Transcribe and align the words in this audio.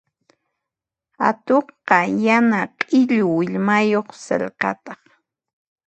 Atuqqa 1.27 1.97
yana 2.23 2.59
q'illu 2.81 3.19
willmayuq 3.35 4.07
sallqataq. 4.25 5.01